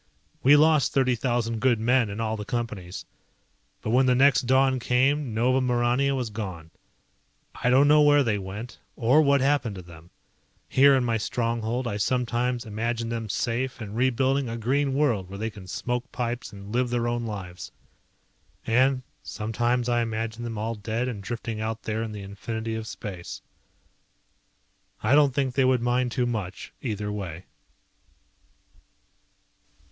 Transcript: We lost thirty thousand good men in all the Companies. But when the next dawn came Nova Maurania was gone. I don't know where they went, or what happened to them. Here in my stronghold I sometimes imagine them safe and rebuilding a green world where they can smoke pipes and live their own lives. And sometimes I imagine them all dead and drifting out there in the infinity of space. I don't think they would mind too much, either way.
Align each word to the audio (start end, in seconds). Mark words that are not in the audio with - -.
We 0.41 0.55
lost 0.55 0.93
thirty 0.95 1.13
thousand 1.13 1.59
good 1.59 1.79
men 1.79 2.09
in 2.09 2.19
all 2.19 2.35
the 2.35 2.43
Companies. 2.43 3.05
But 3.83 3.91
when 3.91 4.07
the 4.07 4.15
next 4.15 4.47
dawn 4.47 4.79
came 4.79 5.31
Nova 5.35 5.61
Maurania 5.61 6.15
was 6.15 6.31
gone. 6.31 6.71
I 7.53 7.69
don't 7.69 7.87
know 7.87 8.01
where 8.01 8.23
they 8.23 8.39
went, 8.39 8.79
or 8.95 9.21
what 9.21 9.41
happened 9.41 9.75
to 9.75 9.83
them. 9.83 10.09
Here 10.67 10.95
in 10.95 11.03
my 11.03 11.17
stronghold 11.17 11.85
I 11.87 11.97
sometimes 11.97 12.65
imagine 12.65 13.09
them 13.09 13.29
safe 13.29 13.79
and 13.79 13.95
rebuilding 13.95 14.49
a 14.49 14.57
green 14.57 14.95
world 14.95 15.29
where 15.29 15.37
they 15.37 15.51
can 15.51 15.67
smoke 15.67 16.11
pipes 16.11 16.51
and 16.51 16.71
live 16.73 16.89
their 16.89 17.07
own 17.07 17.27
lives. 17.27 17.71
And 18.65 19.03
sometimes 19.21 19.87
I 19.87 20.01
imagine 20.01 20.43
them 20.43 20.57
all 20.57 20.73
dead 20.73 21.07
and 21.09 21.21
drifting 21.21 21.61
out 21.61 21.83
there 21.83 22.01
in 22.01 22.11
the 22.11 22.23
infinity 22.23 22.73
of 22.73 22.87
space. 22.87 23.43
I 25.03 25.13
don't 25.13 25.35
think 25.35 25.53
they 25.53 25.63
would 25.63 25.83
mind 25.83 26.11
too 26.11 26.25
much, 26.25 26.73
either 26.81 27.11
way. 27.11 27.45